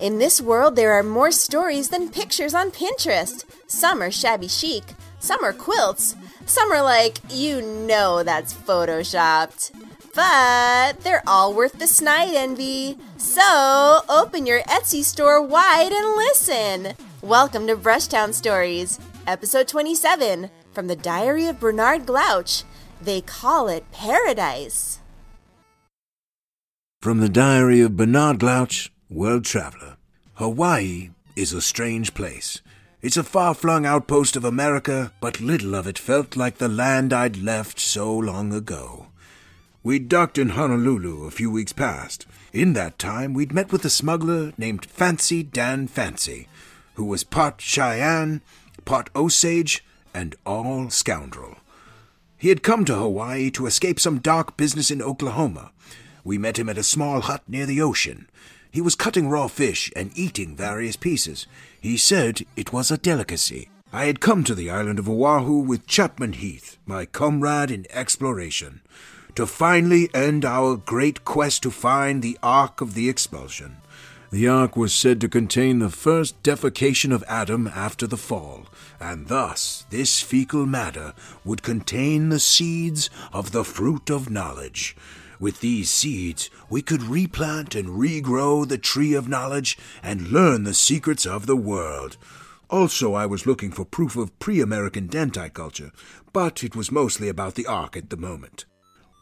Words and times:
In 0.00 0.16
this 0.16 0.40
world, 0.40 0.76
there 0.76 0.92
are 0.92 1.02
more 1.02 1.30
stories 1.30 1.90
than 1.90 2.08
pictures 2.08 2.54
on 2.54 2.70
Pinterest. 2.70 3.44
Some 3.66 4.02
are 4.02 4.10
shabby 4.10 4.48
chic, 4.48 4.82
some 5.18 5.44
are 5.44 5.52
quilts, 5.52 6.16
some 6.46 6.72
are 6.72 6.82
like, 6.82 7.18
you 7.28 7.60
know 7.60 8.22
that's 8.22 8.54
photoshopped. 8.54 9.70
But 10.14 11.00
they're 11.02 11.22
all 11.26 11.52
worth 11.52 11.78
the 11.78 11.86
snide 11.86 12.34
envy. 12.34 12.96
So 13.18 14.00
open 14.08 14.46
your 14.46 14.62
Etsy 14.62 15.04
store 15.04 15.42
wide 15.42 15.92
and 15.92 16.16
listen. 16.16 16.94
Welcome 17.20 17.66
to 17.66 17.76
Brushtown 17.76 18.32
Stories, 18.32 18.98
episode 19.26 19.68
27 19.68 20.50
from 20.72 20.86
the 20.86 20.96
Diary 20.96 21.44
of 21.44 21.60
Bernard 21.60 22.06
Glouch. 22.06 22.64
They 23.02 23.20
call 23.20 23.68
it 23.68 23.84
paradise. 23.92 25.00
From 27.02 27.20
the 27.20 27.28
Diary 27.28 27.82
of 27.82 27.98
Bernard 27.98 28.38
Glouch, 28.38 28.88
World 29.10 29.44
Traveler. 29.44 29.96
Hawaii 30.34 31.10
is 31.34 31.52
a 31.52 31.60
strange 31.60 32.14
place. 32.14 32.60
It's 33.02 33.16
a 33.16 33.24
far 33.24 33.54
flung 33.54 33.84
outpost 33.84 34.36
of 34.36 34.44
America, 34.44 35.12
but 35.20 35.40
little 35.40 35.74
of 35.74 35.88
it 35.88 35.98
felt 35.98 36.36
like 36.36 36.58
the 36.58 36.68
land 36.68 37.12
I'd 37.12 37.36
left 37.36 37.80
so 37.80 38.16
long 38.16 38.52
ago. 38.52 39.08
We'd 39.82 40.08
docked 40.08 40.38
in 40.38 40.50
Honolulu 40.50 41.24
a 41.24 41.32
few 41.32 41.50
weeks 41.50 41.72
past. 41.72 42.24
In 42.52 42.74
that 42.74 43.00
time, 43.00 43.34
we'd 43.34 43.52
met 43.52 43.72
with 43.72 43.84
a 43.84 43.90
smuggler 43.90 44.52
named 44.56 44.84
Fancy 44.84 45.42
Dan 45.42 45.88
Fancy, 45.88 46.46
who 46.94 47.04
was 47.04 47.24
part 47.24 47.60
Cheyenne, 47.60 48.42
part 48.84 49.10
Osage, 49.16 49.84
and 50.14 50.36
all 50.46 50.88
scoundrel. 50.88 51.56
He 52.38 52.48
had 52.48 52.62
come 52.62 52.84
to 52.84 52.94
Hawaii 52.94 53.50
to 53.50 53.66
escape 53.66 53.98
some 53.98 54.20
dark 54.20 54.56
business 54.56 54.88
in 54.88 55.02
Oklahoma. 55.02 55.72
We 56.22 56.38
met 56.38 56.60
him 56.60 56.68
at 56.68 56.78
a 56.78 56.84
small 56.84 57.22
hut 57.22 57.42
near 57.48 57.66
the 57.66 57.82
ocean. 57.82 58.28
He 58.70 58.80
was 58.80 58.94
cutting 58.94 59.28
raw 59.28 59.48
fish 59.48 59.90
and 59.96 60.16
eating 60.16 60.56
various 60.56 60.96
pieces. 60.96 61.46
He 61.80 61.96
said 61.96 62.42
it 62.56 62.72
was 62.72 62.90
a 62.90 62.98
delicacy. 62.98 63.68
I 63.92 64.04
had 64.04 64.20
come 64.20 64.44
to 64.44 64.54
the 64.54 64.70
island 64.70 65.00
of 65.00 65.08
Oahu 65.08 65.58
with 65.58 65.88
Chapman 65.88 66.34
Heath, 66.34 66.78
my 66.86 67.04
comrade 67.04 67.72
in 67.72 67.86
exploration, 67.90 68.82
to 69.34 69.46
finally 69.46 70.08
end 70.14 70.44
our 70.44 70.76
great 70.76 71.24
quest 71.24 71.64
to 71.64 71.72
find 71.72 72.22
the 72.22 72.38
Ark 72.42 72.80
of 72.80 72.94
the 72.94 73.08
Expulsion. 73.08 73.78
The 74.30 74.46
Ark 74.46 74.76
was 74.76 74.94
said 74.94 75.20
to 75.22 75.28
contain 75.28 75.80
the 75.80 75.90
first 75.90 76.40
defecation 76.44 77.12
of 77.12 77.24
Adam 77.26 77.66
after 77.66 78.06
the 78.06 78.16
fall, 78.16 78.66
and 79.00 79.26
thus 79.26 79.84
this 79.90 80.20
fecal 80.20 80.66
matter 80.66 81.14
would 81.44 81.64
contain 81.64 82.28
the 82.28 82.38
seeds 82.38 83.10
of 83.32 83.50
the 83.50 83.64
fruit 83.64 84.08
of 84.08 84.30
knowledge. 84.30 84.94
With 85.40 85.60
these 85.60 85.90
seeds, 85.90 86.50
we 86.68 86.82
could 86.82 87.02
replant 87.02 87.74
and 87.74 87.88
regrow 87.88 88.68
the 88.68 88.76
tree 88.76 89.14
of 89.14 89.26
knowledge 89.26 89.78
and 90.02 90.28
learn 90.28 90.64
the 90.64 90.74
secrets 90.74 91.24
of 91.24 91.46
the 91.46 91.56
world. 91.56 92.18
Also, 92.68 93.14
I 93.14 93.24
was 93.24 93.46
looking 93.46 93.72
for 93.72 93.86
proof 93.86 94.16
of 94.16 94.38
pre 94.38 94.60
American 94.60 95.08
dentite 95.08 95.54
culture, 95.54 95.92
but 96.34 96.62
it 96.62 96.76
was 96.76 96.92
mostly 96.92 97.28
about 97.28 97.54
the 97.54 97.66
Ark 97.66 97.96
at 97.96 98.10
the 98.10 98.18
moment. 98.18 98.66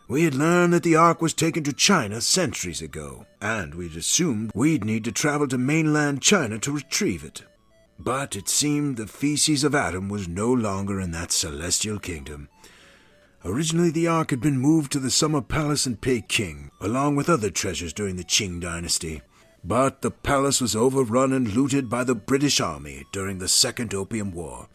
We 0.08 0.24
had 0.24 0.34
learned 0.34 0.72
that 0.72 0.82
the 0.82 0.96
Ark 0.96 1.22
was 1.22 1.34
taken 1.34 1.62
to 1.64 1.72
China 1.72 2.20
centuries 2.20 2.82
ago, 2.82 3.26
and 3.40 3.74
we'd 3.74 3.96
assumed 3.96 4.50
we'd 4.54 4.84
need 4.84 5.04
to 5.04 5.12
travel 5.12 5.46
to 5.48 5.58
mainland 5.58 6.20
China 6.20 6.58
to 6.58 6.72
retrieve 6.72 7.22
it. 7.22 7.44
But 7.96 8.34
it 8.34 8.48
seemed 8.48 8.96
the 8.96 9.06
feces 9.06 9.62
of 9.62 9.74
Adam 9.74 10.08
was 10.08 10.26
no 10.26 10.52
longer 10.52 11.00
in 11.00 11.12
that 11.12 11.30
celestial 11.30 11.98
kingdom. 11.98 12.48
Originally, 13.44 13.90
the 13.90 14.08
Ark 14.08 14.30
had 14.30 14.40
been 14.40 14.58
moved 14.58 14.90
to 14.92 14.98
the 14.98 15.10
Summer 15.10 15.40
Palace 15.40 15.86
in 15.86 15.96
Peking, 15.96 16.70
along 16.80 17.14
with 17.14 17.28
other 17.28 17.50
treasures 17.50 17.92
during 17.92 18.16
the 18.16 18.24
Qing 18.24 18.60
dynasty. 18.60 19.22
But 19.62 20.02
the 20.02 20.10
palace 20.10 20.60
was 20.60 20.74
overrun 20.74 21.32
and 21.32 21.54
looted 21.54 21.88
by 21.88 22.02
the 22.02 22.16
British 22.16 22.60
Army 22.60 23.04
during 23.12 23.38
the 23.38 23.48
Second 23.48 23.94
Opium 23.94 24.32
War. 24.32 24.68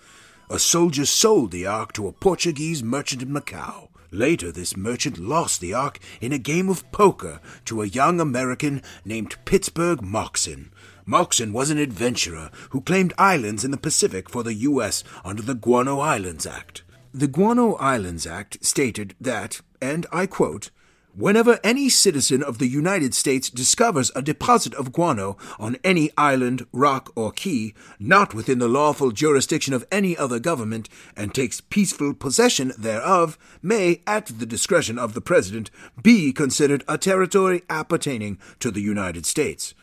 A 0.49 0.59
soldier 0.59 1.05
sold 1.05 1.51
the 1.51 1.65
Ark 1.65 1.91
to 1.93 2.07
a 2.07 2.13
Portuguese 2.13 2.81
merchant 2.81 3.21
in 3.21 3.29
Macau. 3.29 3.89
Later, 4.11 4.51
this 4.51 4.77
merchant 4.77 5.17
lost 5.17 5.59
the 5.59 5.73
Ark 5.73 5.99
in 6.21 6.31
a 6.31 6.37
game 6.37 6.69
of 6.69 6.89
poker 6.91 7.41
to 7.65 7.81
a 7.81 7.87
young 7.87 8.21
American 8.21 8.81
named 9.03 9.35
Pittsburgh 9.43 10.01
Moxon. 10.01 10.71
Moxon 11.05 11.51
was 11.51 11.69
an 11.69 11.79
adventurer 11.79 12.49
who 12.69 12.79
claimed 12.79 13.13
islands 13.17 13.65
in 13.65 13.71
the 13.71 13.77
Pacific 13.77 14.29
for 14.29 14.43
the 14.43 14.53
U.S. 14.53 15.03
under 15.25 15.41
the 15.41 15.55
Guano 15.55 15.99
Islands 15.99 16.45
Act. 16.45 16.83
The 17.15 17.27
Guano 17.27 17.75
Islands 17.75 18.25
Act 18.25 18.65
stated 18.65 19.13
that, 19.21 19.61
and 19.79 20.07
I 20.11 20.25
quote, 20.25 20.71
Whenever 21.13 21.59
any 21.63 21.87
citizen 21.87 22.41
of 22.41 22.57
the 22.57 22.65
United 22.65 23.13
States 23.13 23.51
discovers 23.51 24.11
a 24.15 24.23
deposit 24.23 24.73
of 24.73 24.91
guano 24.91 25.37
on 25.59 25.77
any 25.83 26.09
island, 26.17 26.65
rock, 26.71 27.11
or 27.15 27.31
key 27.31 27.75
not 27.99 28.33
within 28.33 28.57
the 28.57 28.67
lawful 28.67 29.11
jurisdiction 29.11 29.75
of 29.75 29.85
any 29.91 30.17
other 30.17 30.39
government 30.39 30.89
and 31.15 31.35
takes 31.35 31.61
peaceful 31.61 32.15
possession 32.15 32.73
thereof, 32.79 33.37
may, 33.61 34.01
at 34.07 34.25
the 34.25 34.47
discretion 34.47 34.97
of 34.97 35.13
the 35.13 35.21
President, 35.21 35.69
be 36.01 36.33
considered 36.33 36.83
a 36.87 36.97
territory 36.97 37.61
appertaining 37.69 38.39
to 38.59 38.71
the 38.71 38.81
United 38.81 39.27
States. 39.27 39.75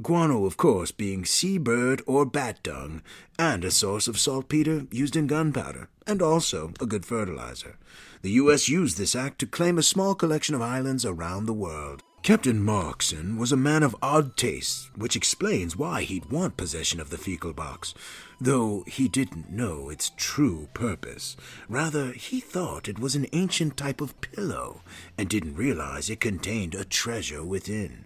Guano, 0.00 0.44
of 0.44 0.56
course, 0.56 0.92
being 0.92 1.24
seabird 1.24 2.02
or 2.06 2.24
bat 2.24 2.62
dung, 2.62 3.02
and 3.38 3.64
a 3.64 3.70
source 3.70 4.06
of 4.06 4.18
saltpeter 4.18 4.86
used 4.92 5.16
in 5.16 5.26
gunpowder, 5.26 5.88
and 6.06 6.22
also 6.22 6.72
a 6.80 6.86
good 6.86 7.04
fertilizer. 7.04 7.76
The 8.22 8.30
U.S. 8.32 8.68
used 8.68 8.96
this 8.96 9.16
act 9.16 9.40
to 9.40 9.46
claim 9.46 9.76
a 9.76 9.82
small 9.82 10.14
collection 10.14 10.54
of 10.54 10.62
islands 10.62 11.04
around 11.04 11.46
the 11.46 11.52
world. 11.52 12.02
Captain 12.22 12.64
Markson 12.64 13.38
was 13.38 13.52
a 13.52 13.56
man 13.56 13.82
of 13.82 13.96
odd 14.02 14.36
tastes, 14.36 14.90
which 14.94 15.16
explains 15.16 15.76
why 15.76 16.02
he'd 16.02 16.30
want 16.30 16.56
possession 16.56 17.00
of 17.00 17.10
the 17.10 17.18
fecal 17.18 17.52
box, 17.52 17.94
though 18.40 18.84
he 18.86 19.08
didn't 19.08 19.50
know 19.50 19.88
its 19.88 20.12
true 20.16 20.68
purpose. 20.74 21.36
Rather, 21.68 22.12
he 22.12 22.38
thought 22.38 22.88
it 22.88 22.98
was 22.98 23.14
an 23.16 23.26
ancient 23.32 23.76
type 23.76 24.00
of 24.00 24.20
pillow, 24.20 24.82
and 25.16 25.28
didn't 25.28 25.56
realize 25.56 26.10
it 26.10 26.20
contained 26.20 26.74
a 26.74 26.84
treasure 26.84 27.42
within. 27.42 28.04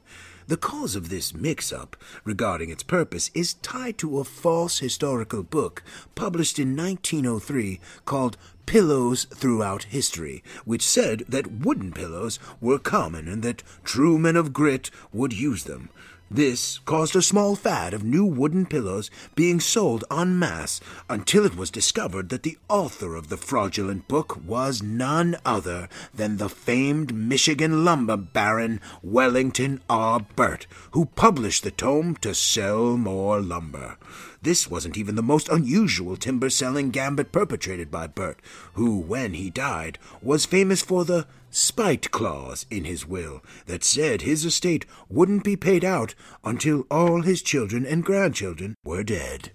The 0.49 0.57
cause 0.57 0.97
of 0.97 1.09
this 1.09 1.33
mix 1.35 1.73
up 1.73 1.97
regarding 2.25 2.71
its 2.71 2.83
purpose 2.83 3.31
is 3.33 3.55
tied 3.55 3.97
to 3.99 4.19
a 4.19 4.25
false 4.25 4.81
historical 4.81 5.43
book 5.43 5.83
published 6.15 6.59
in 6.59 6.77
1903 6.77 7.81
called 8.05 8.37
Pillows 8.67 9.25
Throughout 9.25 9.85
History, 9.85 10.43
which 10.65 10.87
said 10.87 11.25
that 11.29 11.61
wooden 11.61 11.93
pillows 11.93 12.39
were 12.61 12.79
common 12.79 13.29
and 13.29 13.43
that 13.43 13.63
true 13.85 14.19
men 14.19 14.37
of 14.37 14.53
grit 14.53 14.91
would 15.13 15.33
use 15.33 15.65
them. 15.65 15.91
This 16.35 16.79
caused 16.87 17.15
a 17.15 17.21
small 17.21 17.57
fad 17.57 17.93
of 17.93 18.05
new 18.05 18.25
wooden 18.25 18.65
pillows 18.65 19.11
being 19.35 19.61
sold 19.61 20.03
en 20.11 20.39
masse 20.39 20.81
until 21.11 21.45
it 21.45 21.59
was 21.59 21.71
discovered 21.71 22.31
that 22.31 22.43
the 22.43 22.57
author 22.71 23.17
of 23.17 23.29
the 23.29 23.37
fraudulent 23.37 24.09
book 24.09 24.43
was 24.43 24.83
none 24.83 25.37
other 25.45 25.91
than 26.15 26.39
the 26.39 26.49
famed 26.49 27.15
Michigan 27.15 27.85
lumber 27.85 28.17
baron 28.17 28.81
Wellington 29.03 29.83
R. 29.91 30.21
Burt, 30.35 30.67
who 30.93 31.05
published 31.05 31.65
the 31.65 31.71
tome 31.71 32.17
to 32.23 32.35
sell 32.35 32.97
more 32.97 33.39
lumber. 33.43 33.99
This 34.41 34.71
wasn't 34.71 34.97
even 34.97 35.17
the 35.17 35.23
most 35.23 35.51
unusual 35.51 36.17
timber 36.17 36.49
selling 36.49 36.89
gambit 36.89 37.31
perpetrated 37.31 37.91
by 37.91 38.07
Burt, 38.07 38.41
who, 38.73 38.99
when 38.99 39.35
he 39.35 39.51
died, 39.51 39.99
was 40.23 40.47
famous 40.47 40.81
for 40.81 41.05
the 41.05 41.27
spite 41.53 42.11
clause 42.11 42.67
in 42.71 42.85
his 42.85 43.07
will 43.07 43.43
that 43.67 43.85
said 43.85 44.23
his 44.23 44.45
estate 44.45 44.85
wouldn't 45.09 45.45
be 45.45 45.57
paid 45.57 45.85
out 45.85 46.15
until 46.43 46.87
all 46.91 47.23
his 47.23 47.43
children 47.43 47.87
and 47.87 48.05
grandchildren 48.05 48.75
were 48.85 49.05
dead. 49.05 49.53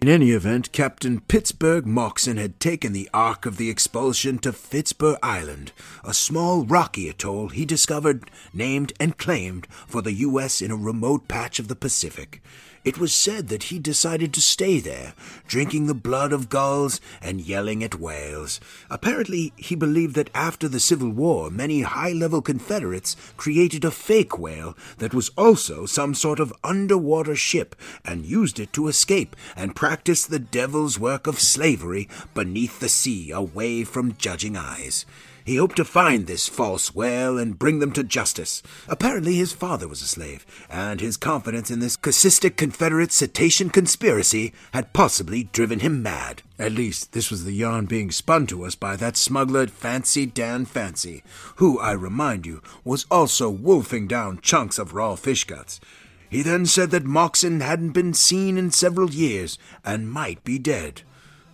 In 0.00 0.08
any 0.08 0.30
event, 0.30 0.70
Captain 0.70 1.20
Pittsburgh 1.20 1.84
Moxon 1.84 2.36
had 2.36 2.60
taken 2.60 2.92
the 2.92 3.10
Ark 3.12 3.46
of 3.46 3.56
the 3.56 3.68
Expulsion 3.68 4.38
to 4.38 4.52
Fitzburg 4.52 5.18
Island, 5.24 5.72
a 6.04 6.14
small 6.14 6.64
rocky 6.64 7.08
atoll 7.08 7.48
he 7.48 7.64
discovered, 7.64 8.30
named, 8.52 8.92
and 9.00 9.18
claimed 9.18 9.66
for 9.88 10.00
the 10.00 10.12
U.S. 10.12 10.62
in 10.62 10.70
a 10.70 10.76
remote 10.76 11.26
patch 11.26 11.58
of 11.58 11.66
the 11.66 11.74
Pacific. 11.74 12.40
It 12.88 12.96
was 12.96 13.12
said 13.12 13.48
that 13.48 13.64
he 13.64 13.78
decided 13.78 14.32
to 14.32 14.40
stay 14.40 14.80
there, 14.80 15.12
drinking 15.46 15.88
the 15.88 15.94
blood 16.08 16.32
of 16.32 16.48
gulls 16.48 17.02
and 17.20 17.38
yelling 17.38 17.84
at 17.84 18.00
whales. 18.00 18.60
Apparently, 18.88 19.52
he 19.56 19.74
believed 19.74 20.14
that 20.14 20.30
after 20.32 20.68
the 20.68 20.80
Civil 20.80 21.10
War, 21.10 21.50
many 21.50 21.82
high 21.82 22.12
level 22.12 22.40
Confederates 22.40 23.14
created 23.36 23.84
a 23.84 23.90
fake 23.90 24.38
whale 24.38 24.74
that 24.96 25.12
was 25.12 25.30
also 25.36 25.84
some 25.84 26.14
sort 26.14 26.40
of 26.40 26.54
underwater 26.64 27.36
ship 27.36 27.76
and 28.06 28.24
used 28.24 28.58
it 28.58 28.72
to 28.72 28.88
escape 28.88 29.36
and 29.54 29.76
practice 29.76 30.24
the 30.24 30.38
devil's 30.38 30.98
work 30.98 31.26
of 31.26 31.40
slavery 31.40 32.08
beneath 32.32 32.80
the 32.80 32.88
sea 32.88 33.30
away 33.30 33.84
from 33.84 34.16
judging 34.16 34.56
eyes. 34.56 35.04
He 35.48 35.56
hoped 35.56 35.76
to 35.76 35.84
find 35.86 36.26
this 36.26 36.46
false 36.46 36.94
whale 36.94 37.38
and 37.38 37.58
bring 37.58 37.78
them 37.78 37.90
to 37.92 38.04
justice. 38.04 38.62
Apparently, 38.86 39.36
his 39.36 39.50
father 39.50 39.88
was 39.88 40.02
a 40.02 40.06
slave, 40.06 40.44
and 40.68 41.00
his 41.00 41.16
confidence 41.16 41.70
in 41.70 41.80
this 41.80 41.96
casuistic 41.96 42.58
Confederate 42.58 43.12
cetacean 43.12 43.70
conspiracy 43.70 44.52
had 44.74 44.92
possibly 44.92 45.44
driven 45.44 45.80
him 45.80 46.02
mad. 46.02 46.42
At 46.58 46.72
least, 46.72 47.12
this 47.12 47.30
was 47.30 47.46
the 47.46 47.54
yarn 47.54 47.86
being 47.86 48.10
spun 48.10 48.46
to 48.48 48.66
us 48.66 48.74
by 48.74 48.94
that 48.96 49.16
smuggler 49.16 49.68
Fancy 49.68 50.26
Dan 50.26 50.66
Fancy, 50.66 51.22
who, 51.56 51.78
I 51.78 51.92
remind 51.92 52.44
you, 52.44 52.60
was 52.84 53.06
also 53.10 53.48
wolfing 53.48 54.06
down 54.06 54.42
chunks 54.42 54.78
of 54.78 54.92
raw 54.92 55.14
fish 55.14 55.44
guts. 55.44 55.80
He 56.28 56.42
then 56.42 56.66
said 56.66 56.90
that 56.90 57.04
Moxon 57.04 57.60
hadn't 57.60 57.92
been 57.92 58.12
seen 58.12 58.58
in 58.58 58.70
several 58.70 59.08
years 59.08 59.56
and 59.82 60.12
might 60.12 60.44
be 60.44 60.58
dead. 60.58 61.04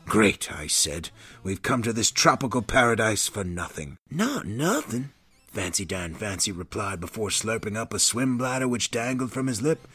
Great, 0.07 0.53
I 0.53 0.67
said. 0.67 1.11
We've 1.43 1.63
come 1.63 1.83
to 1.83 1.93
this 1.93 2.11
tropical 2.11 2.63
paradise 2.63 3.27
for 3.27 3.43
nothing. 3.43 3.97
Not 4.11 4.47
nothing, 4.47 5.11
Fancy 5.49 5.85
Dan 5.85 6.15
Fancy 6.15 6.53
replied 6.53 7.01
before 7.01 7.31
slurping 7.31 7.77
up 7.77 7.95
a 7.95 7.99
swim 7.99 8.37
bladder 8.37 8.69
which 8.69 8.91
dangled 8.91 9.33
from 9.33 9.47
his 9.47 9.63
lip. 9.63 9.89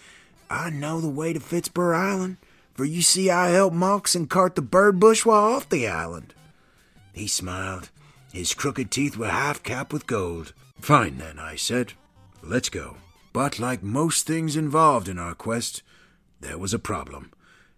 I 0.50 0.70
know 0.70 1.00
the 1.00 1.10
way 1.10 1.34
to 1.34 1.40
Fitzburg 1.40 1.96
Island, 1.96 2.38
for 2.74 2.86
you 2.86 3.02
see 3.02 3.30
I 3.30 3.50
helped 3.50 3.76
Moxon 3.76 4.28
cart 4.28 4.56
the 4.56 4.62
bird 4.62 5.00
bush 5.00 5.26
while 5.26 5.54
off 5.54 5.70
the 5.70 5.88
island. 5.88 6.34
He 7.14 7.28
smiled. 7.28 7.90
His 8.32 8.54
crooked 8.54 8.90
teeth 8.92 9.18
were 9.18 9.30
half 9.30 9.64
capped 9.64 9.94
with 9.94 10.08
gold. 10.08 10.54
Fine, 10.80 11.18
then, 11.18 11.40
I 11.40 11.56
said. 11.56 11.94
Let's 12.42 12.70
go. 12.70 12.98
But 13.34 13.60
like 13.60 13.84
most 13.84 14.26
things 14.26 14.56
involved 14.56 15.08
in 15.08 15.20
our 15.20 15.36
quest, 15.36 15.84
there 16.40 16.58
was 16.58 16.74
a 16.74 16.80
problem. 16.80 17.32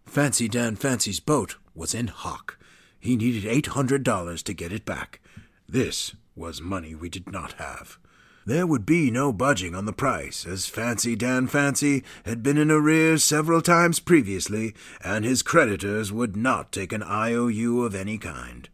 Fancy 0.06 0.48
Dan 0.48 0.76
Fancy's 0.76 1.20
boat 1.20 1.56
was 1.76 1.94
in 1.94 2.08
hock. 2.08 2.58
He 3.00 3.16
needed 3.16 3.46
eight 3.46 3.68
hundred 3.68 4.04
dollars 4.04 4.44
to 4.44 4.54
get 4.54 4.72
it 4.72 4.86
back. 4.86 5.20
This 5.68 6.16
was 6.36 6.62
money 6.62 6.96
we 6.96 7.10
did 7.10 7.32
not 7.32 7.54
have. 7.54 7.98
There 8.46 8.66
would 8.66 8.86
be 8.86 9.12
no 9.12 9.32
budging 9.32 9.76
on 9.76 9.86
the 9.86 9.94
price, 9.94 10.48
as 10.48 10.66
Fancy 10.66 11.16
Dan 11.16 11.46
Fancy 11.48 12.04
had 12.26 12.42
been 12.42 12.58
in 12.58 12.72
arrears 12.72 13.24
several 13.24 13.62
times 13.62 14.00
previously, 14.00 14.74
and 15.04 15.24
his 15.24 15.44
creditors 15.44 16.12
would 16.12 16.36
not 16.36 16.72
take 16.72 16.92
an 16.92 17.04
IOU 17.04 17.84
of 17.84 17.94
any 17.94 18.18
kind. 18.18 18.68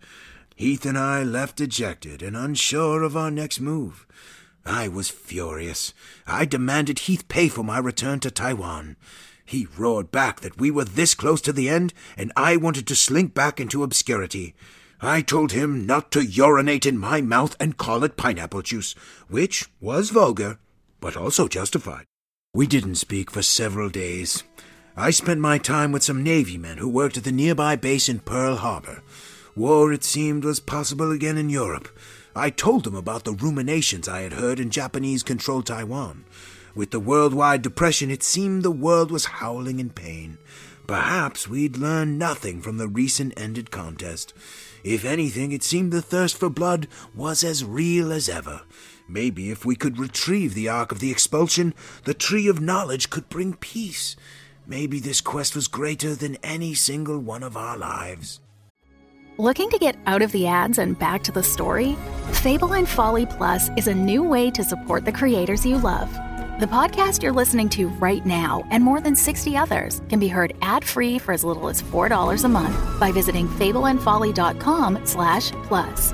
Heath 0.55 0.85
and 0.85 0.97
I 0.97 1.23
left 1.23 1.57
dejected 1.57 2.21
and 2.21 2.35
unsure 2.35 3.03
of 3.03 3.17
our 3.17 3.29
next 3.29 3.59
move. 3.59 4.07
I 4.65 4.88
was 4.88 5.09
furious. 5.09 5.94
I 6.25 6.45
demanded 6.45 6.99
Heath 6.99 7.27
pay 7.27 7.47
for 7.49 7.63
my 7.63 7.77
return 7.77 8.19
to 8.21 8.31
Taiwan. 8.31 8.95
He 9.47 9.65
roared 9.77 10.11
back 10.11 10.41
that 10.41 10.59
we 10.59 10.69
were 10.69 10.83
this 10.83 11.15
close 11.15 11.39
to 11.41 11.53
the 11.53 11.69
end, 11.69 11.94
and 12.17 12.33
I 12.35 12.57
wanted 12.57 12.85
to 12.88 12.95
slink 12.95 13.33
back 13.33 13.61
into 13.61 13.81
obscurity. 13.81 14.53
I 14.99 15.21
told 15.21 15.53
him 15.53 15.85
not 15.85 16.11
to 16.11 16.25
urinate 16.25 16.85
in 16.85 16.97
my 16.97 17.21
mouth 17.21 17.55
and 17.57 17.77
call 17.77 18.03
it 18.03 18.17
pineapple 18.17 18.61
juice, 18.61 18.94
which 19.29 19.69
was 19.79 20.09
vulgar, 20.09 20.59
but 20.99 21.15
also 21.15 21.47
justified. 21.47 22.03
We 22.53 22.67
didn't 22.67 22.95
speak 22.95 23.31
for 23.31 23.41
several 23.41 23.89
days. 23.89 24.44
I 24.97 25.11
spent 25.11 25.39
my 25.39 25.59
time 25.59 25.94
with 25.94 26.03
some 26.03 26.23
Navy 26.23 26.57
men 26.57 26.77
who 26.79 26.89
worked 26.89 27.15
at 27.15 27.23
the 27.23 27.31
nearby 27.31 27.77
base 27.77 28.09
in 28.09 28.19
Pearl 28.19 28.57
Harbor. 28.57 29.01
War, 29.55 29.94
it 29.94 30.03
seemed, 30.03 30.44
was 30.44 30.59
possible 30.59 31.11
again 31.11 31.38
in 31.38 31.49
Europe. 31.49 31.88
I 32.35 32.49
told 32.49 32.83
them 32.83 32.95
about 32.95 33.23
the 33.23 33.31
ruminations 33.31 34.09
I 34.09 34.21
had 34.21 34.33
heard 34.33 34.59
in 34.59 34.71
Japanese 34.71 35.23
controlled 35.23 35.67
Taiwan. 35.67 36.25
With 36.77 36.91
the 36.91 37.00
worldwide 37.00 37.63
depression, 37.63 38.12
it 38.12 38.21
seemed 38.21 38.62
the 38.62 38.69
world 38.69 39.09
was 39.09 39.25
howling 39.25 39.79
in 39.79 39.89
pain. 39.89 40.38
Perhaps 40.85 41.47
we'd 41.47 41.75
learned 41.75 42.19
nothing 42.19 42.62
from 42.62 42.77
the 42.77 42.88
recent 42.88 43.33
ended 43.35 43.71
contest. 43.71 44.31
If 44.83 45.03
anything, 45.03 45.51
it 45.51 45.63
seemed 45.63 45.91
the 45.91 46.03
thirst 46.03 46.38
for 46.38 46.51
blood 46.51 46.88
was 47.15 47.44
as 47.44 47.65
real 47.65 48.12
as 48.12 48.29
ever. 48.29 48.62
Maybe 49.09 49.50
if 49.50 49.65
we 49.65 49.75
could 49.75 49.97
retrieve 49.97 50.53
the 50.53 50.69
Ark 50.69 50.91
of 50.91 51.00
the 51.00 51.09
Expulsion, 51.09 51.74
the 52.03 52.13
Tree 52.13 52.47
of 52.47 52.62
Knowledge 52.62 53.09
could 53.09 53.27
bring 53.27 53.56
peace. 53.56 54.15
Maybe 54.68 55.00
this 55.00 55.19
quest 55.19 55.56
was 55.56 55.68
greater 55.68 56.13
than 56.13 56.38
any 56.44 56.75
single 56.75 57.18
one 57.18 57.41
of 57.41 57.57
our 57.57 57.75
lives. 57.75 58.39
Looking 59.39 59.71
to 59.71 59.80
get 59.80 59.97
out 60.06 60.21
of 60.21 60.31
the 60.31 60.45
ads 60.45 60.77
and 60.77 60.97
back 61.00 61.23
to 61.23 61.31
the 61.31 61.41
story? 61.41 61.97
Fable 62.33 62.75
and 62.75 62.88
Folly 62.88 63.25
Plus 63.25 63.71
is 63.77 63.88
a 63.88 63.95
new 63.95 64.21
way 64.21 64.51
to 64.51 64.63
support 64.63 65.06
the 65.06 65.12
creators 65.12 65.65
you 65.65 65.80
love. 65.80 66.15
The 66.59 66.65
podcast 66.65 67.21
you're 67.21 67.33
listening 67.33 67.69
to 67.69 67.88
right 67.88 68.25
now 68.25 68.65
and 68.71 68.83
more 68.83 69.00
than 69.00 69.15
60 69.15 69.56
others 69.56 70.01
can 70.09 70.19
be 70.19 70.27
heard 70.27 70.56
ad-free 70.63 71.19
for 71.19 71.31
as 71.31 71.44
little 71.44 71.69
as 71.69 71.83
$4 71.83 72.44
a 72.44 72.48
month 72.48 73.00
by 73.00 73.12
visiting 73.12 73.48
fableandfolly.com 73.48 75.06
slash 75.06 75.51
plus. 75.68 76.13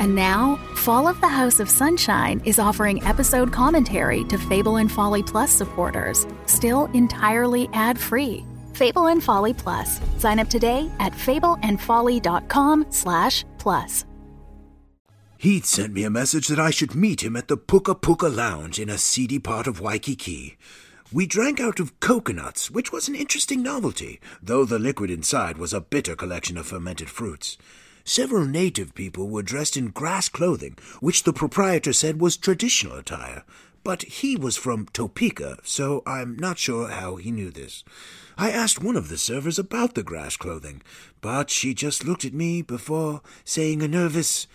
And 0.00 0.16
now, 0.16 0.56
Fall 0.74 1.06
of 1.06 1.20
the 1.20 1.28
House 1.28 1.60
of 1.60 1.70
Sunshine 1.70 2.42
is 2.44 2.58
offering 2.58 3.04
episode 3.04 3.52
commentary 3.52 4.24
to 4.24 4.36
Fable 4.36 4.78
and 4.78 4.90
Folly 4.90 5.22
Plus 5.22 5.52
supporters, 5.52 6.26
still 6.46 6.86
entirely 6.86 7.68
ad-free. 7.72 8.44
Fable 8.72 9.06
and 9.06 9.22
Folly 9.22 9.54
Plus. 9.54 10.00
Sign 10.18 10.40
up 10.40 10.48
today 10.48 10.90
at 10.98 11.12
fableandfolly.com 11.12 12.86
slash 12.90 13.44
plus. 13.58 14.06
He'd 15.44 15.66
sent 15.66 15.92
me 15.92 16.04
a 16.04 16.08
message 16.08 16.48
that 16.48 16.58
I 16.58 16.70
should 16.70 16.94
meet 16.94 17.22
him 17.22 17.36
at 17.36 17.48
the 17.48 17.58
Puka 17.58 17.96
Puka 17.96 18.28
Lounge 18.28 18.78
in 18.78 18.88
a 18.88 18.96
seedy 18.96 19.38
part 19.38 19.66
of 19.66 19.78
Waikiki. 19.78 20.56
We 21.12 21.26
drank 21.26 21.60
out 21.60 21.78
of 21.78 22.00
coconuts, 22.00 22.70
which 22.70 22.90
was 22.90 23.08
an 23.08 23.14
interesting 23.14 23.62
novelty, 23.62 24.20
though 24.42 24.64
the 24.64 24.78
liquid 24.78 25.10
inside 25.10 25.58
was 25.58 25.74
a 25.74 25.82
bitter 25.82 26.16
collection 26.16 26.56
of 26.56 26.68
fermented 26.68 27.10
fruits. 27.10 27.58
Several 28.04 28.46
native 28.46 28.94
people 28.94 29.28
were 29.28 29.42
dressed 29.42 29.76
in 29.76 29.88
grass 29.88 30.30
clothing, 30.30 30.78
which 31.00 31.24
the 31.24 31.32
proprietor 31.34 31.92
said 31.92 32.22
was 32.22 32.38
traditional 32.38 32.96
attire, 32.96 33.44
but 33.82 34.00
he 34.04 34.36
was 34.36 34.56
from 34.56 34.86
Topeka, 34.94 35.58
so 35.62 36.02
I'm 36.06 36.36
not 36.36 36.58
sure 36.58 36.88
how 36.88 37.16
he 37.16 37.30
knew 37.30 37.50
this. 37.50 37.84
I 38.38 38.50
asked 38.50 38.82
one 38.82 38.96
of 38.96 39.10
the 39.10 39.18
servers 39.18 39.58
about 39.58 39.94
the 39.94 40.02
grass 40.02 40.38
clothing, 40.38 40.80
but 41.20 41.50
she 41.50 41.74
just 41.74 42.02
looked 42.02 42.24
at 42.24 42.32
me 42.32 42.62
before 42.62 43.20
saying 43.44 43.82
a 43.82 43.88
nervous, 43.88 44.46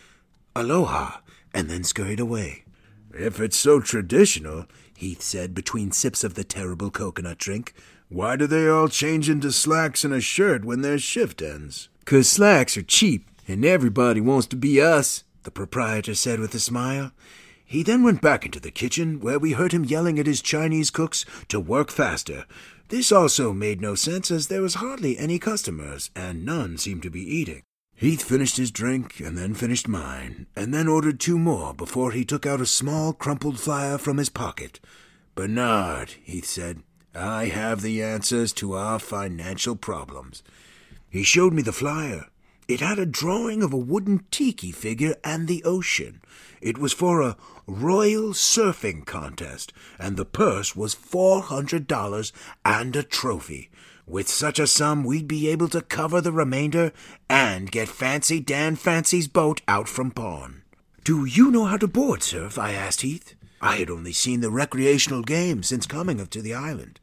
Aloha, 0.59 1.19
and 1.53 1.69
then 1.69 1.85
scurried 1.85 2.19
away. 2.19 2.65
If 3.13 3.39
it's 3.39 3.57
so 3.57 3.79
traditional, 3.79 4.65
Heath 4.95 5.21
said 5.21 5.55
between 5.55 5.91
sips 5.91 6.23
of 6.23 6.33
the 6.33 6.43
terrible 6.43 6.91
coconut 6.91 7.37
drink, 7.37 7.73
why 8.09 8.35
do 8.35 8.45
they 8.45 8.67
all 8.67 8.89
change 8.89 9.29
into 9.29 9.53
slacks 9.53 10.03
and 10.03 10.13
a 10.13 10.19
shirt 10.19 10.65
when 10.65 10.81
their 10.81 10.99
shift 10.99 11.41
ends? 11.41 11.87
'Cause 12.03 12.27
slacks 12.27 12.75
are 12.75 12.81
cheap, 12.81 13.29
and 13.47 13.63
everybody 13.63 14.19
wants 14.19 14.47
to 14.47 14.57
be 14.57 14.81
us, 14.81 15.23
the 15.43 15.51
proprietor 15.51 16.13
said 16.13 16.39
with 16.41 16.53
a 16.53 16.59
smile. 16.59 17.13
He 17.65 17.81
then 17.81 18.03
went 18.03 18.19
back 18.19 18.45
into 18.45 18.59
the 18.59 18.71
kitchen, 18.71 19.21
where 19.21 19.39
we 19.39 19.53
heard 19.53 19.71
him 19.71 19.85
yelling 19.85 20.19
at 20.19 20.27
his 20.27 20.41
Chinese 20.41 20.89
cooks 20.89 21.23
to 21.47 21.59
work 21.59 21.89
faster. 21.89 22.45
This 22.89 23.11
also 23.11 23.53
made 23.53 23.79
no 23.79 23.95
sense, 23.95 24.29
as 24.29 24.47
there 24.47 24.63
was 24.63 24.75
hardly 24.75 25.17
any 25.17 25.39
customers, 25.39 26.09
and 26.15 26.43
none 26.43 26.77
seemed 26.77 27.03
to 27.03 27.11
be 27.11 27.21
eating. 27.21 27.61
Heath 27.99 28.23
finished 28.23 28.55
his 28.55 28.71
drink 28.71 29.19
and 29.19 29.37
then 29.37 29.53
finished 29.53 29.89
mine, 29.89 30.47
and 30.55 30.73
then 30.73 30.87
ordered 30.87 31.19
two 31.19 31.37
more 31.37 31.73
before 31.73 32.13
he 32.13 32.23
took 32.23 32.45
out 32.45 32.61
a 32.61 32.65
small 32.65 33.11
crumpled 33.11 33.59
flyer 33.59 33.97
from 33.97 34.15
his 34.15 34.29
pocket. 34.29 34.79
Bernard, 35.35 36.11
Heath 36.23 36.45
said, 36.45 36.81
I 37.13 37.47
have 37.47 37.81
the 37.81 38.01
answers 38.01 38.53
to 38.53 38.71
our 38.71 38.99
financial 38.99 39.75
problems. 39.75 40.43
He 41.09 41.23
showed 41.23 41.51
me 41.51 41.61
the 41.61 41.73
flyer. 41.73 42.27
It 42.69 42.79
had 42.79 42.99
a 42.99 43.05
drawing 43.05 43.61
of 43.61 43.73
a 43.73 43.77
wooden 43.77 44.23
tiki 44.31 44.71
figure 44.71 45.17
and 45.21 45.49
the 45.49 45.61
ocean. 45.65 46.21
It 46.61 46.77
was 46.77 46.93
for 46.93 47.21
a 47.21 47.35
royal 47.67 48.29
surfing 48.29 49.05
contest, 49.05 49.73
and 49.99 50.15
the 50.15 50.23
purse 50.23 50.73
was 50.73 50.93
four 50.93 51.41
hundred 51.41 51.85
dollars 51.85 52.31
and 52.63 52.95
a 52.95 53.03
trophy. 53.03 53.69
With 54.09 54.27
such 54.27 54.57
a 54.57 54.65
sum, 54.65 55.03
we'd 55.03 55.27
be 55.27 55.49
able 55.49 55.67
to 55.67 55.81
cover 55.81 56.19
the 56.19 56.31
remainder 56.31 56.91
and 57.29 57.69
get 57.69 57.87
Fancy 57.87 58.39
Dan 58.39 58.75
Fancy's 58.75 59.27
boat 59.27 59.61
out 59.67 59.87
from 59.87 60.09
pawn. 60.09 60.63
Do 61.03 61.25
you 61.25 61.51
know 61.51 61.65
how 61.65 61.77
to 61.77 61.87
board 61.87 62.23
surf? 62.23 62.57
I 62.57 62.71
asked 62.71 63.01
Heath. 63.01 63.35
I 63.61 63.75
had 63.75 63.91
only 63.91 64.11
seen 64.11 64.41
the 64.41 64.49
recreational 64.49 65.21
game 65.21 65.61
since 65.61 65.85
coming 65.85 66.25
to 66.25 66.41
the 66.41 66.55
island. 66.55 66.99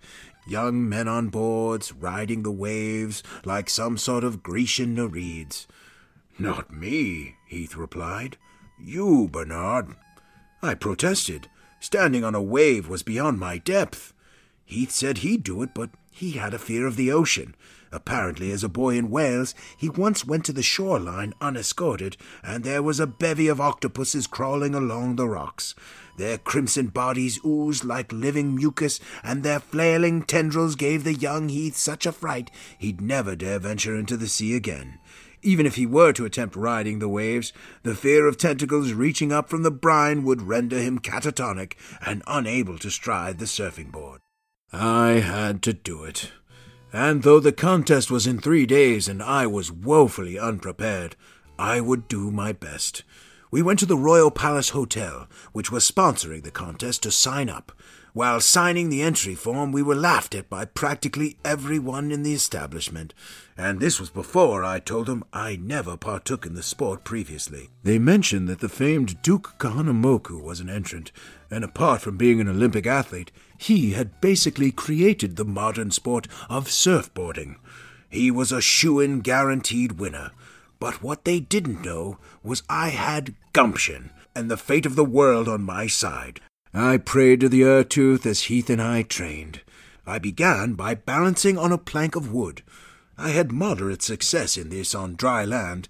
Young 0.49 0.89
men 0.89 1.07
on 1.07 1.29
boards, 1.29 1.93
riding 1.93 2.43
the 2.43 2.51
waves 2.51 3.23
like 3.45 3.71
some 3.71 3.97
sort 3.99 4.25
of 4.25 4.43
Grecian 4.43 4.97
Nereids. 4.97 5.69
Not 6.41 6.73
me, 6.73 7.37
Heath 7.47 7.77
replied. 7.77 8.37
You, 8.81 9.29
Bernard. 9.31 9.95
I 10.61 10.75
protested. 10.75 11.49
Standing 11.79 12.25
on 12.25 12.35
a 12.35 12.43
wave 12.43 12.89
was 12.89 13.05
beyond 13.05 13.39
my 13.39 13.59
depth. 13.59 14.13
Heath 14.65 14.91
said 14.91 15.19
he'd 15.19 15.45
do 15.45 15.63
it, 15.63 15.73
but 15.73 15.91
he 16.17 16.33
had 16.33 16.55
a 16.55 16.59
fear 16.59 16.87
of 16.87 16.97
the 16.97 17.13
ocean. 17.13 17.55
Apparently, 17.93 18.51
as 18.51 18.65
a 18.65 18.71
boy 18.71 18.97
in 18.97 19.11
Wales, 19.11 19.55
he 19.77 19.91
once 19.91 20.25
went 20.25 20.47
to 20.47 20.53
the 20.53 20.63
shoreline 20.63 21.35
unescorted, 21.43 22.17
and 22.43 22.65
there 22.65 22.83
was 22.83 22.99
a 22.99 23.07
bevy 23.07 23.49
of 23.49 23.61
octopuses 23.61 24.27
crawling 24.27 24.75
along 24.75 25.17
the 25.17 25.29
rocks. 25.29 25.75
Their 26.17 26.39
crimson 26.39 26.87
bodies 26.87 27.39
oozed 27.45 27.85
like 27.85 28.11
living 28.15 28.55
mucus, 28.55 28.99
and 29.23 29.43
their 29.43 29.61
flailing 29.61 30.23
tendrils 30.23 30.75
gave 30.75 31.05
the 31.05 31.13
young 31.13 31.51
Heath 31.51 31.77
such 31.77 32.07
a 32.07 32.13
fright 32.13 32.51
he'd 32.79 33.03
never 33.03 33.37
dare 33.37 33.59
venture 33.59 33.95
into 33.95 34.17
the 34.17 34.29
sea 34.29 34.57
again. 34.57 34.99
Even 35.43 35.67
if 35.67 35.75
he 35.75 35.85
were 35.85 36.15
to 36.15 36.25
attempt 36.25 36.57
riding 36.57 36.99
the 36.99 37.11
waves, 37.11 37.53
the 37.83 37.95
fear 37.95 38.27
of 38.27 38.39
tentacles 38.39 38.95
reaching 38.95 39.33
up 39.33 39.51
from 39.51 39.65
the 39.65 39.71
brine 39.71 40.25
would 40.25 40.41
render 40.41 40.79
him 40.79 40.99
catatonic 40.99 41.75
and 42.05 42.23
unable 42.27 42.79
to 42.79 42.91
stride 42.91 43.39
the 43.39 43.45
surfing 43.45 43.93
board. 43.93 44.23
I 44.73 45.21
had 45.21 45.63
to 45.63 45.73
do 45.73 46.05
it. 46.05 46.33
And 46.93 47.23
though 47.23 47.41
the 47.41 47.53
contest 47.53 48.11
was 48.11 48.27
in 48.27 48.39
three 48.39 48.67
days 48.67 49.09
and 49.09 49.23
I 49.23 49.47
was 49.47 49.71
woefully 49.71 50.39
unprepared, 50.39 51.17
I 51.59 51.81
would 51.81 52.09
do 52.09 52.31
my 52.31 52.53
best. 52.53 53.03
We 53.51 53.63
went 53.63 53.79
to 53.79 53.87
the 53.87 53.97
Royal 53.97 54.31
Palace 54.31 54.71
Hotel, 54.71 55.29
which 55.53 55.71
was 55.71 55.89
sponsoring 55.89 56.43
the 56.43 56.51
contest, 56.51 57.03
to 57.05 57.11
sign 57.11 57.49
up. 57.49 57.73
While 58.13 58.41
signing 58.41 58.89
the 58.89 59.03
entry 59.03 59.35
form, 59.35 59.73
we 59.73 59.83
were 59.83 59.95
laughed 59.95 60.35
at 60.35 60.49
by 60.49 60.65
practically 60.65 61.37
everyone 61.45 62.11
in 62.11 62.23
the 62.23 62.33
establishment, 62.33 63.13
and 63.59 63.79
this 63.79 64.01
was 64.01 64.09
before 64.09 64.65
I 64.65 64.79
told 64.79 65.07
them 65.07 65.23
I 65.35 65.57
never 65.57 65.99
partook 65.99 66.47
in 66.47 66.55
the 66.55 66.63
sport 66.63 67.05
previously. 67.05 67.69
They 67.83 67.99
mentioned 67.99 68.49
that 68.49 68.61
the 68.61 68.71
famed 68.71 69.21
Duke 69.21 69.55
Kahanamoku 69.59 70.43
was 70.43 70.61
an 70.61 70.71
entrant, 70.71 71.13
and 71.51 71.63
apart 71.63 72.01
from 72.01 72.17
being 72.17 72.41
an 72.41 72.49
Olympic 72.49 72.87
athlete, 72.87 73.31
he 73.59 73.93
had 73.93 74.21
basically 74.21 74.71
created 74.71 75.37
the 75.37 75.45
modern 75.45 75.91
sport 75.91 76.29
of 76.49 76.69
surfboarding. 76.69 77.57
He 78.09 78.31
was 78.31 78.53
a 78.53 78.61
shoe-in 78.61 79.21
guaranteed 79.21 79.93
winner. 79.93 80.31
But 80.79 81.03
what 81.03 81.25
they 81.25 81.41
didn't 81.41 81.85
know 81.85 82.19
was 82.43 82.63
I 82.69 82.91
had 82.91 83.35
gumption 83.53 84.11
and 84.35 84.51
the 84.51 84.57
fate 84.59 84.85
of 84.85 84.97
the 84.97 85.05
world 85.05 85.49
on 85.49 85.63
my 85.63 85.87
side. 85.87 86.41
I 86.75 86.99
prayed 86.99 87.41
to 87.41 87.49
the 87.49 87.63
Eartooth 87.63 88.27
as 88.27 88.43
Heath 88.43 88.69
and 88.69 88.83
I 88.83 89.03
trained. 89.03 89.63
I 90.07 90.19
began 90.19 90.75
by 90.75 90.95
balancing 90.95 91.57
on 91.57 91.73
a 91.73 91.79
plank 91.79 92.15
of 92.15 92.33
wood. 92.33 92.63
I 93.17 93.31
had 93.31 93.51
moderate 93.51 94.03
success 94.03 94.59
in 94.59 94.69
this 94.69 94.95
on 94.95 95.17
dry 95.17 95.45
land, 95.47 95.89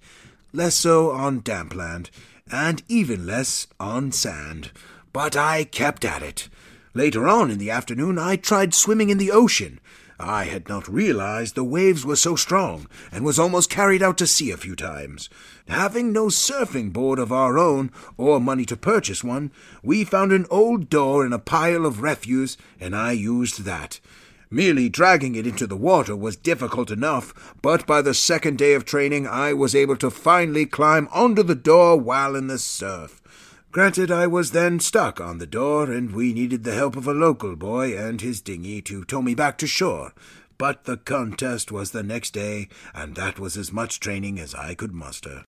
less 0.52 0.76
so 0.76 1.10
on 1.10 1.40
damp 1.40 1.74
land, 1.74 2.10
and 2.50 2.82
even 2.88 3.26
less 3.26 3.66
on 3.80 4.12
sand. 4.12 4.70
But 5.12 5.36
I 5.36 5.64
kept 5.64 6.04
at 6.04 6.22
it. 6.22 6.48
Later 6.96 7.28
on 7.28 7.50
in 7.50 7.58
the 7.58 7.68
afternoon, 7.70 8.18
I 8.18 8.36
tried 8.36 8.72
swimming 8.72 9.10
in 9.10 9.18
the 9.18 9.30
ocean. 9.30 9.80
I 10.18 10.44
had 10.44 10.66
not 10.66 10.88
realized 10.88 11.54
the 11.54 11.62
waves 11.62 12.06
were 12.06 12.16
so 12.16 12.36
strong, 12.36 12.86
and 13.12 13.22
was 13.22 13.38
almost 13.38 13.68
carried 13.68 14.02
out 14.02 14.16
to 14.16 14.26
sea 14.26 14.50
a 14.50 14.56
few 14.56 14.74
times. 14.74 15.28
Having 15.68 16.10
no 16.10 16.28
surfing 16.28 16.94
board 16.94 17.18
of 17.18 17.30
our 17.30 17.58
own, 17.58 17.90
or 18.16 18.40
money 18.40 18.64
to 18.64 18.78
purchase 18.78 19.22
one, 19.22 19.50
we 19.82 20.04
found 20.04 20.32
an 20.32 20.46
old 20.48 20.88
door 20.88 21.26
in 21.26 21.34
a 21.34 21.38
pile 21.38 21.84
of 21.84 22.00
refuse, 22.00 22.56
and 22.80 22.96
I 22.96 23.12
used 23.12 23.64
that. 23.64 24.00
Merely 24.48 24.88
dragging 24.88 25.34
it 25.34 25.46
into 25.46 25.66
the 25.66 25.76
water 25.76 26.16
was 26.16 26.34
difficult 26.34 26.90
enough, 26.90 27.54
but 27.60 27.86
by 27.86 28.00
the 28.00 28.14
second 28.14 28.56
day 28.56 28.72
of 28.72 28.86
training 28.86 29.26
I 29.26 29.52
was 29.52 29.74
able 29.74 29.96
to 29.96 30.08
finally 30.08 30.64
climb 30.64 31.08
onto 31.12 31.42
the 31.42 31.54
door 31.54 32.00
while 32.00 32.34
in 32.34 32.46
the 32.46 32.58
surf. 32.58 33.20
Granted, 33.76 34.10
I 34.10 34.26
was 34.26 34.52
then 34.52 34.80
stuck 34.80 35.20
on 35.20 35.36
the 35.36 35.46
door, 35.46 35.90
and 35.90 36.14
we 36.14 36.32
needed 36.32 36.64
the 36.64 36.72
help 36.72 36.96
of 36.96 37.06
a 37.06 37.12
local 37.12 37.56
boy 37.56 37.94
and 37.94 38.22
his 38.22 38.40
dinghy 38.40 38.80
to 38.80 39.04
tow 39.04 39.20
me 39.20 39.34
back 39.34 39.58
to 39.58 39.66
shore. 39.66 40.14
But 40.56 40.84
the 40.84 40.96
contest 40.96 41.70
was 41.70 41.90
the 41.90 42.02
next 42.02 42.30
day, 42.30 42.68
and 42.94 43.14
that 43.16 43.38
was 43.38 43.54
as 43.58 43.74
much 43.74 44.00
training 44.00 44.40
as 44.40 44.54
I 44.54 44.74
could 44.74 44.94
muster. 44.94 45.44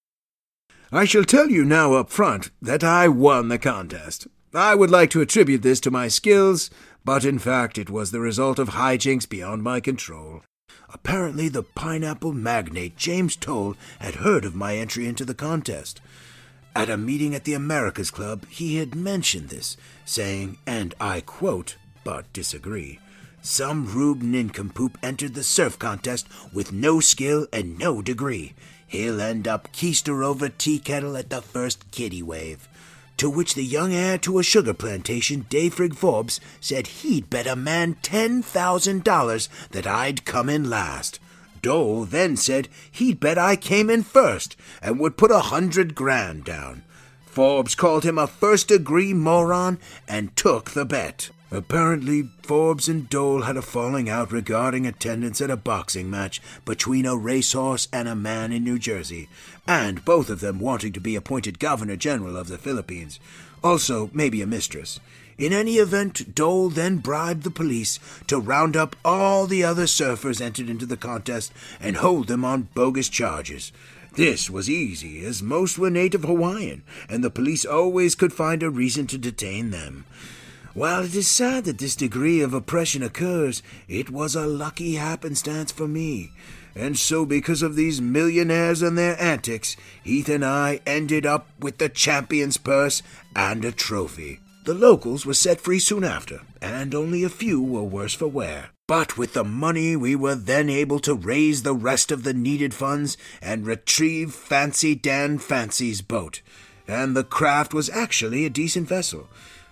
I 0.92 1.06
shall 1.06 1.24
tell 1.24 1.48
you 1.48 1.64
now 1.64 1.94
up 1.94 2.10
front 2.10 2.50
that 2.60 2.84
I 2.84 3.08
won 3.08 3.48
the 3.48 3.58
contest. 3.58 4.26
I 4.52 4.74
would 4.74 4.90
like 4.90 5.08
to 5.12 5.22
attribute 5.22 5.62
this 5.62 5.80
to 5.80 5.90
my 5.90 6.08
skills, 6.08 6.68
but 7.06 7.24
in 7.24 7.38
fact 7.38 7.78
it 7.78 7.88
was 7.88 8.10
the 8.10 8.20
result 8.20 8.58
of 8.58 8.76
hijinks 8.76 9.26
beyond 9.26 9.62
my 9.62 9.80
control. 9.80 10.42
Apparently, 10.92 11.48
the 11.48 11.62
pineapple 11.62 12.34
magnate 12.34 12.94
James 12.98 13.36
Dole 13.36 13.74
had 14.00 14.16
heard 14.16 14.44
of 14.44 14.54
my 14.54 14.76
entry 14.76 15.06
into 15.06 15.24
the 15.24 15.34
contest. 15.34 16.02
At 16.78 16.88
a 16.88 16.96
meeting 16.96 17.34
at 17.34 17.42
the 17.42 17.54
Americas 17.54 18.12
Club, 18.12 18.46
he 18.48 18.76
had 18.76 18.94
mentioned 18.94 19.48
this, 19.48 19.76
saying, 20.04 20.58
and 20.64 20.94
I 21.00 21.20
quote, 21.20 21.74
but 22.04 22.32
disagree, 22.32 23.00
some 23.42 23.92
rube 23.92 24.22
nincompoop 24.22 24.96
entered 25.02 25.34
the 25.34 25.42
surf 25.42 25.76
contest 25.76 26.28
with 26.52 26.70
no 26.70 27.00
skill 27.00 27.48
and 27.52 27.76
no 27.80 28.00
degree. 28.00 28.54
He'll 28.86 29.20
end 29.20 29.48
up 29.48 29.72
keister 29.72 30.24
over 30.24 30.48
tea 30.48 30.78
kettle 30.78 31.16
at 31.16 31.30
the 31.30 31.42
first 31.42 31.90
kiddie 31.90 32.22
wave. 32.22 32.68
To 33.16 33.28
which 33.28 33.54
the 33.54 33.64
young 33.64 33.92
heir 33.92 34.16
to 34.18 34.38
a 34.38 34.44
sugar 34.44 34.72
plantation, 34.72 35.46
Dayfrig 35.50 35.96
Forbes, 35.96 36.38
said 36.60 36.86
he'd 36.86 37.28
bet 37.28 37.48
a 37.48 37.56
man 37.56 37.96
ten 38.02 38.40
thousand 38.40 39.02
dollars 39.02 39.48
that 39.72 39.88
I'd 39.88 40.24
come 40.24 40.48
in 40.48 40.70
last. 40.70 41.18
Dole 41.62 42.04
then 42.04 42.36
said 42.36 42.68
he'd 42.90 43.20
bet 43.20 43.38
I 43.38 43.56
came 43.56 43.90
in 43.90 44.02
first 44.02 44.56
and 44.82 44.98
would 44.98 45.16
put 45.16 45.30
a 45.30 45.40
hundred 45.40 45.94
grand 45.94 46.44
down. 46.44 46.82
Forbes 47.26 47.74
called 47.74 48.04
him 48.04 48.18
a 48.18 48.26
first 48.26 48.68
degree 48.68 49.14
moron 49.14 49.78
and 50.08 50.34
took 50.36 50.70
the 50.70 50.84
bet. 50.84 51.30
Apparently, 51.50 52.28
Forbes 52.42 52.88
and 52.88 53.08
Dole 53.08 53.42
had 53.42 53.56
a 53.56 53.62
falling 53.62 54.08
out 54.08 54.32
regarding 54.32 54.86
attendance 54.86 55.40
at 55.40 55.50
a 55.50 55.56
boxing 55.56 56.10
match 56.10 56.42
between 56.66 57.06
a 57.06 57.16
racehorse 57.16 57.88
and 57.90 58.06
a 58.06 58.14
man 58.14 58.52
in 58.52 58.64
New 58.64 58.78
Jersey, 58.78 59.28
and 59.66 60.04
both 60.04 60.28
of 60.28 60.40
them 60.40 60.60
wanting 60.60 60.92
to 60.92 61.00
be 61.00 61.16
appointed 61.16 61.58
Governor 61.58 61.96
General 61.96 62.36
of 62.36 62.48
the 62.48 62.58
Philippines. 62.58 63.18
Also, 63.64 64.10
maybe 64.12 64.42
a 64.42 64.46
mistress. 64.46 65.00
In 65.38 65.52
any 65.52 65.76
event, 65.76 66.34
Dole 66.34 66.68
then 66.68 66.96
bribed 66.96 67.44
the 67.44 67.50
police 67.50 68.00
to 68.26 68.40
round 68.40 68.76
up 68.76 68.96
all 69.04 69.46
the 69.46 69.62
other 69.62 69.84
surfers 69.84 70.40
entered 70.40 70.68
into 70.68 70.84
the 70.84 70.96
contest 70.96 71.52
and 71.80 71.96
hold 71.96 72.26
them 72.26 72.44
on 72.44 72.68
bogus 72.74 73.08
charges. 73.08 73.70
This 74.14 74.50
was 74.50 74.68
easy, 74.68 75.24
as 75.24 75.40
most 75.40 75.78
were 75.78 75.90
native 75.90 76.24
Hawaiian, 76.24 76.82
and 77.08 77.22
the 77.22 77.30
police 77.30 77.64
always 77.64 78.16
could 78.16 78.32
find 78.32 78.64
a 78.64 78.70
reason 78.70 79.06
to 79.06 79.16
detain 79.16 79.70
them. 79.70 80.06
While 80.74 81.04
it 81.04 81.14
is 81.14 81.28
sad 81.28 81.66
that 81.66 81.78
this 81.78 81.94
degree 81.94 82.40
of 82.40 82.52
oppression 82.52 83.04
occurs, 83.04 83.62
it 83.86 84.10
was 84.10 84.34
a 84.34 84.44
lucky 84.46 84.96
happenstance 84.96 85.70
for 85.70 85.86
me. 85.86 86.32
And 86.74 86.98
so, 86.98 87.24
because 87.24 87.62
of 87.62 87.76
these 87.76 88.00
millionaires 88.00 88.82
and 88.82 88.98
their 88.98 89.20
antics, 89.20 89.76
Heath 90.02 90.28
and 90.28 90.44
I 90.44 90.80
ended 90.84 91.24
up 91.24 91.46
with 91.60 91.78
the 91.78 91.88
champion's 91.88 92.56
purse 92.56 93.02
and 93.36 93.64
a 93.64 93.70
trophy. 93.70 94.40
The 94.68 94.74
locals 94.74 95.24
were 95.24 95.32
set 95.32 95.62
free 95.62 95.78
soon 95.78 96.04
after, 96.04 96.42
and 96.60 96.94
only 96.94 97.24
a 97.24 97.30
few 97.30 97.62
were 97.62 97.82
worse 97.82 98.12
for 98.12 98.28
wear. 98.28 98.68
But 98.86 99.16
with 99.16 99.32
the 99.32 99.42
money, 99.42 99.96
we 99.96 100.14
were 100.14 100.34
then 100.34 100.68
able 100.68 100.98
to 100.98 101.14
raise 101.14 101.62
the 101.62 101.72
rest 101.72 102.12
of 102.12 102.22
the 102.22 102.34
needed 102.34 102.74
funds 102.74 103.16
and 103.40 103.66
retrieve 103.66 104.34
Fancy 104.34 104.94
Dan 104.94 105.38
Fancy's 105.38 106.02
boat. 106.02 106.42
And 106.86 107.16
the 107.16 107.24
craft 107.24 107.72
was 107.72 107.88
actually 107.88 108.44
a 108.44 108.50
decent 108.50 108.86
vessel. 108.86 109.30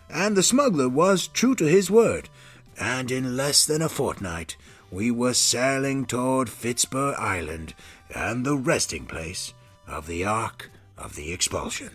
And 0.08 0.34
the 0.34 0.42
smuggler 0.42 0.88
was 0.88 1.28
true 1.28 1.54
to 1.56 1.66
his 1.66 1.90
word. 1.90 2.30
And 2.80 3.10
in 3.10 3.36
less 3.36 3.66
than 3.66 3.82
a 3.82 3.90
fortnight, 3.90 4.56
we 4.90 5.10
were 5.10 5.34
sailing 5.34 6.06
toward 6.06 6.48
Fitzburg 6.48 7.16
Island 7.18 7.74
and 8.14 8.46
the 8.46 8.56
resting 8.56 9.04
place 9.04 9.52
of 9.86 10.06
the 10.06 10.24
Ark 10.24 10.70
of 10.96 11.16
the 11.16 11.34
Expulsion. 11.34 11.90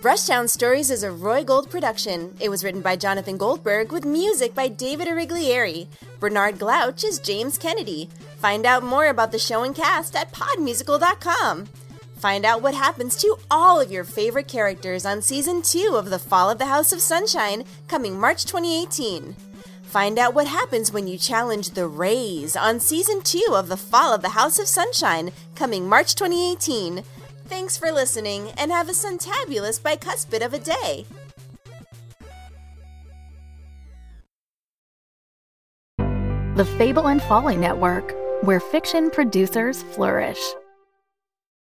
Brushtown 0.00 0.48
Stories 0.48 0.90
is 0.90 1.02
a 1.02 1.10
Roy 1.12 1.44
Gold 1.44 1.68
production. 1.68 2.34
It 2.40 2.48
was 2.48 2.64
written 2.64 2.80
by 2.80 2.96
Jonathan 2.96 3.36
Goldberg 3.36 3.92
with 3.92 4.06
music 4.06 4.54
by 4.54 4.66
David 4.66 5.08
Origlieri. 5.08 5.88
Bernard 6.18 6.58
Glouch 6.58 7.04
is 7.04 7.18
James 7.18 7.58
Kennedy. 7.58 8.08
Find 8.38 8.64
out 8.64 8.82
more 8.82 9.08
about 9.08 9.30
the 9.30 9.38
show 9.38 9.62
and 9.62 9.76
cast 9.76 10.16
at 10.16 10.32
podmusical.com. 10.32 11.66
Find 12.16 12.46
out 12.46 12.62
what 12.62 12.72
happens 12.72 13.14
to 13.16 13.36
all 13.50 13.78
of 13.78 13.92
your 13.92 14.04
favorite 14.04 14.48
characters 14.48 15.04
on 15.04 15.20
season 15.20 15.60
2 15.60 15.92
of 15.94 16.08
The 16.08 16.18
Fall 16.18 16.48
of 16.48 16.56
the 16.56 16.64
House 16.64 16.94
of 16.94 17.02
Sunshine, 17.02 17.64
coming 17.86 18.18
March 18.18 18.46
2018. 18.46 19.36
Find 19.82 20.18
out 20.18 20.32
what 20.32 20.46
happens 20.46 20.90
when 20.90 21.08
you 21.08 21.18
challenge 21.18 21.70
the 21.70 21.86
Rays 21.86 22.56
on 22.56 22.80
season 22.80 23.20
2 23.20 23.48
of 23.50 23.68
The 23.68 23.76
Fall 23.76 24.14
of 24.14 24.22
the 24.22 24.30
House 24.30 24.58
of 24.58 24.66
Sunshine, 24.66 25.30
coming 25.54 25.86
March 25.86 26.14
2018. 26.14 27.04
Thanks 27.50 27.76
for 27.76 27.90
listening 27.90 28.52
and 28.56 28.70
have 28.70 28.88
a 28.88 28.92
suntabulous 28.92 29.80
bicuspid 29.80 30.46
of 30.46 30.54
a 30.54 30.60
day. 30.60 31.04
The 36.54 36.64
Fable 36.78 37.08
and 37.08 37.20
Folly 37.20 37.56
Network, 37.56 38.14
where 38.44 38.60
fiction 38.60 39.10
producers 39.10 39.82
flourish. 39.82 40.38